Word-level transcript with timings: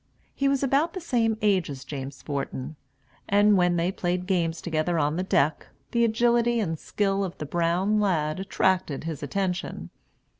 He 0.33 0.47
was 0.47 0.63
about 0.63 0.93
the 0.93 0.99
same 0.99 1.37
age 1.43 1.69
as 1.69 1.83
James 1.85 2.23
Forten; 2.23 2.75
and 3.29 3.55
when 3.55 3.75
they 3.75 3.91
played 3.91 4.25
games 4.25 4.59
together 4.59 4.97
on 4.97 5.15
the 5.15 5.21
deck, 5.21 5.67
the 5.91 6.03
agility 6.03 6.59
and 6.59 6.79
skill 6.79 7.23
of 7.23 7.37
the 7.37 7.45
brown 7.45 7.99
lad 7.99 8.39
attracted 8.39 9.03
his 9.03 9.21
attention. 9.21 9.91